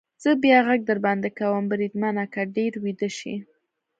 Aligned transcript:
زه 0.23 0.29
بیا 0.43 0.59
غږ 0.67 0.79
در 0.89 0.99
باندې 1.05 1.29
کوم، 1.39 1.63
بریدمنه، 1.71 2.23
که 2.33 2.41
ډېر 2.55 2.73
ویده 2.83 3.09
شې. 3.17 3.35